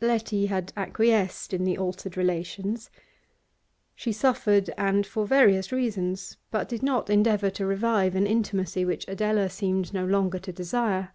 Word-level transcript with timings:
Letty 0.00 0.46
had 0.46 0.72
acquiesced 0.76 1.52
in 1.52 1.64
the 1.64 1.76
altered 1.76 2.16
relations; 2.16 2.88
she 3.96 4.12
suffered, 4.12 4.70
and 4.78 5.04
for 5.04 5.26
various 5.26 5.72
reasons, 5.72 6.36
but 6.52 6.68
did 6.68 6.84
not 6.84 7.10
endeavour 7.10 7.50
to 7.50 7.66
revive 7.66 8.14
an 8.14 8.28
intimacy 8.28 8.84
which 8.84 9.08
Adela 9.08 9.50
seemed 9.50 9.92
no 9.92 10.04
longer 10.06 10.38
to 10.38 10.52
desire. 10.52 11.12